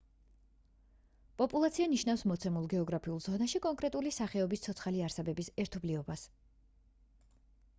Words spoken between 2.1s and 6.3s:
მოცემულ გეოგრაფიულ ზონაში კონკრეტული სახეობის ცოცხალი არსებების ერთობლიობას